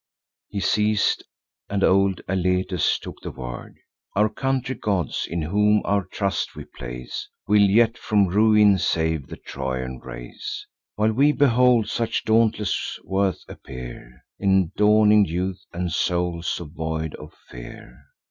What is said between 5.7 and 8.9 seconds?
our trust we place, Will yet from ruin